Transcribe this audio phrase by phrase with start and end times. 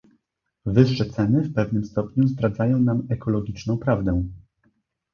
[0.65, 4.23] Wyższe ceny w pewnym stopniu zdradzają nam ekologiczną prawdę